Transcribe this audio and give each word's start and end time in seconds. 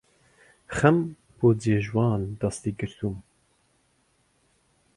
خەم 0.75 0.97
بۆ 1.37 1.47
جێژوان 1.61 2.21
دەستی 2.41 2.73
گرتووم 2.79 3.17